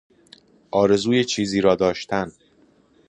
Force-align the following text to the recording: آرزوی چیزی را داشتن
آرزوی 0.71 1.25
چیزی 1.25 1.61
را 1.61 1.75
داشتن 1.75 2.31